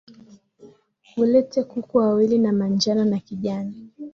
[1.17, 3.89] Ulete kuku wawili, wa manjano na kijani,